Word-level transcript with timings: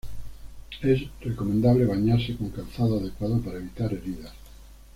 Es 0.81 0.99
recomendable 1.21 1.85
bañarse 1.85 2.35
con 2.35 2.49
calzado 2.49 2.97
adecuado 2.99 3.39
para 3.39 3.59
evitar 3.59 3.93
heridas. 3.93 4.33